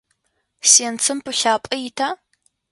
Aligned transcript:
Сенцэм 0.71 1.17
пылъапӏэ 1.25 1.75
ита? 1.87 2.09